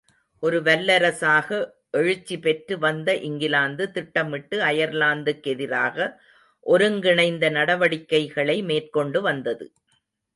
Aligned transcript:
ஒரு 0.43 0.59
வல்லரசாக 0.61 1.57
எழுச்சி 1.91 2.35
பெற்று 2.39 2.75
வந்த 2.77 3.15
இங்கிலாந்து 3.19 3.85
திட்டமிட்டு 3.91 4.57
அயர்லாந்துக்கெதிராக 4.61 6.07
ஒருங்கிணைந்த 6.65 7.49
நடவடிக்கைகளை 7.49 8.57
மேற்கொண்டு 8.63 9.21
வந்தது. 9.21 9.67